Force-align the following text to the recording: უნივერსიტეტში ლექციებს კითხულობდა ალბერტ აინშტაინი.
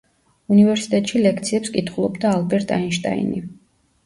უნივერსიტეტში 0.53 1.21
ლექციებს 1.25 1.73
კითხულობდა 1.75 2.33
ალბერტ 2.39 2.75
აინშტაინი. 2.79 3.45